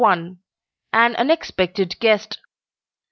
[0.91, 2.39] AN UNEXPECTED GUEST.